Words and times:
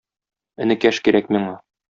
Энекәш 0.65 1.03
кирәк 1.09 1.31
миңа! 1.37 1.57